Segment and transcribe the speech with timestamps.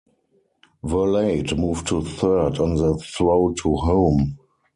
[0.83, 4.39] Verlade moved to third on the throw to home.